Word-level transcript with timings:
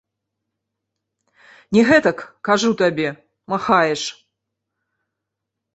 Не 1.77 1.81
гэтак, 1.89 2.17
кажу 2.49 2.71
табе, 2.81 3.09
махаеш! 3.55 4.01